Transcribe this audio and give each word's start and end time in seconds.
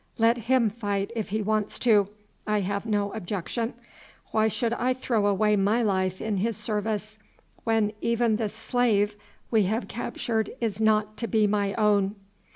Let 0.17 0.35
him 0.39 0.71
fight 0.71 1.11
if 1.15 1.29
he 1.29 1.43
wants 1.43 1.77
to, 1.81 2.09
I 2.47 2.61
have 2.61 2.87
no 2.87 3.13
objection. 3.13 3.75
Why 4.31 4.47
should 4.47 4.73
I 4.73 4.95
throw 4.95 5.27
away 5.27 5.55
my 5.55 5.83
life 5.83 6.19
in 6.19 6.37
his 6.37 6.57
service 6.57 7.19
when 7.65 7.91
even 8.01 8.37
the 8.37 8.49
slave 8.49 9.15
we 9.51 9.65
have 9.65 9.87
captured 9.87 10.49
is 10.59 10.81
not 10.81 11.17
to 11.17 11.27
be 11.27 11.45
my 11.45 11.75
own." 11.75 12.15